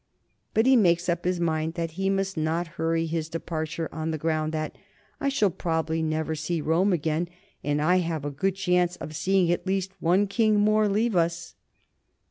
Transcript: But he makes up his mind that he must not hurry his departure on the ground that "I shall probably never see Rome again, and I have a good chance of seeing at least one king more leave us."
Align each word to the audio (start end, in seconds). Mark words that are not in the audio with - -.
But 0.55 0.65
he 0.65 0.75
makes 0.75 1.07
up 1.09 1.25
his 1.25 1.39
mind 1.39 1.75
that 1.75 1.91
he 1.91 2.09
must 2.09 2.35
not 2.35 2.65
hurry 2.81 3.05
his 3.05 3.29
departure 3.29 3.87
on 3.91 4.09
the 4.09 4.17
ground 4.17 4.51
that 4.51 4.75
"I 5.19 5.29
shall 5.29 5.51
probably 5.51 6.01
never 6.01 6.33
see 6.33 6.59
Rome 6.59 6.91
again, 6.91 7.29
and 7.63 7.79
I 7.79 7.97
have 7.97 8.25
a 8.25 8.31
good 8.31 8.55
chance 8.55 8.95
of 8.95 9.15
seeing 9.15 9.51
at 9.51 9.67
least 9.67 9.91
one 9.99 10.25
king 10.25 10.59
more 10.59 10.87
leave 10.89 11.15
us." 11.15 11.53